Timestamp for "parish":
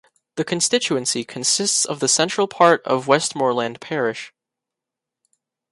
3.81-4.33